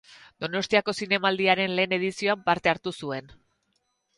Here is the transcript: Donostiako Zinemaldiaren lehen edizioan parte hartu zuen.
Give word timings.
Donostiako 0.43 0.95
Zinemaldiaren 0.99 1.75
lehen 1.81 1.95
edizioan 1.99 2.43
parte 2.49 2.73
hartu 2.75 2.95
zuen. 3.03 3.31